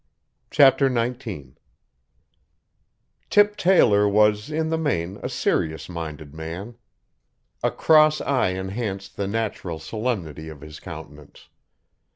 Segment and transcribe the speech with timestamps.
[0.49, 1.59] Chapter 19
[3.29, 6.73] Tip Taylor was, in the main, a serious minded man.
[7.61, 11.49] A cross eye enhanced the natural solemnity of his countenance.